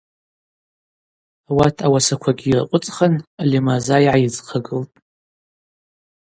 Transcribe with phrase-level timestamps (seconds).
[1.49, 4.95] Ауат ауасаквагьи йыркъвыцӏхын Алимырзма йгӏайыдзхъагылтӏ.